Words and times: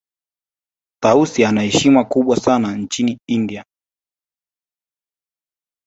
tausi 1.03 1.45
ana 1.45 1.61
heshima 1.61 2.03
kubwa 2.05 2.37
sana 2.37 2.75
nchini 2.77 3.19
india 3.27 3.65